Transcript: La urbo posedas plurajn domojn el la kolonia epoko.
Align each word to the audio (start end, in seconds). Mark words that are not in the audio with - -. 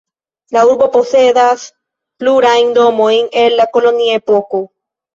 La 0.55 0.63
urbo 0.69 0.87
posedas 0.95 1.67
plurajn 2.23 2.75
domojn 2.81 3.31
el 3.47 3.63
la 3.63 3.71
kolonia 3.79 4.21
epoko. 4.25 4.69